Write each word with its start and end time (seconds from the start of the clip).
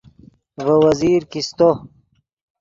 ڤے 0.65 0.75
وزیر 0.83 1.21
کیستو 1.31 1.69